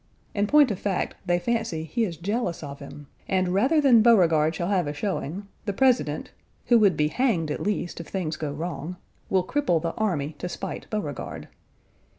[0.33, 4.55] In point of fact they fancy he is jealous of him, and rather than Beauregard
[4.55, 6.31] shall have a showing the President
[6.69, 8.95] (who would be hanged at least if things go wrong)
[9.29, 11.49] will cripple the army to spite Beauregard.